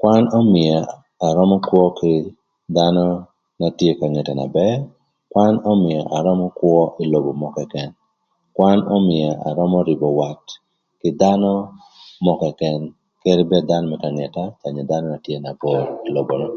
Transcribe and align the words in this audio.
Kwan 0.00 0.24
ömïö 0.38 0.76
arömö 1.26 1.56
kwö 1.68 1.84
kï 1.98 2.14
dhanö 2.74 3.06
na 3.60 3.66
tye 3.78 3.90
ka 3.98 4.06
ngete 4.12 4.32
na 4.38 4.46
bër, 4.56 4.76
kwan 5.32 5.54
ömïa 5.72 6.00
arömö 6.16 6.46
kwö 6.58 6.74
ï 7.02 7.04
lobo 7.12 7.30
mörö 7.40 7.52
këkën, 7.56 7.88
kwan 8.56 8.78
ömïö 8.96 9.28
arömö 9.48 9.76
rïbö 9.88 10.08
wat 10.18 10.44
kï 11.00 11.08
dhanö 11.20 11.50
mörö 12.24 12.36
këkën 12.42 12.78
kede 13.22 13.42
bed 13.50 13.64
dhanö 13.68 13.86
na 13.90 13.96
tye 14.00 14.04
ka 14.04 14.10
ngeta 14.18 14.42
onyo 14.66 14.82
dhanö 14.90 15.06
na 15.12 15.18
tye 15.24 15.36
na 15.44 15.50
bor 15.60 15.82
ï 16.06 16.10
lobo 16.14 16.32
nökënë. 16.40 16.52